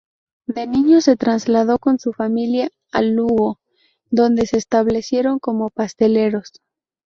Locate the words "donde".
4.09-4.47